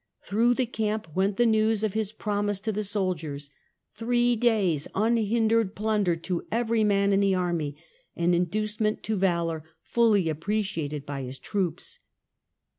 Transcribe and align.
Through 0.23 0.55
the 0.55 0.65
camp 0.65 1.15
went 1.15 1.37
the 1.37 1.45
news 1.45 1.83
of 1.83 1.93
his 1.93 2.11
promise 2.11 2.59
to 2.61 2.71
the 2.71 2.83
soldiers: 2.83 3.51
three 3.93 4.35
days 4.35 4.87
unhindered 4.95 5.75
plunder 5.75 6.15
to 6.15 6.43
every 6.51 6.83
man 6.83 7.13
in 7.13 7.19
the 7.19 7.35
army, 7.35 7.75
an 8.15 8.33
inducement 8.33 9.03
to 9.03 9.15
valour 9.15 9.63
fully 9.83 10.27
appreciated 10.27 11.05
by 11.05 11.21
his 11.21 11.37
troops. 11.37 11.99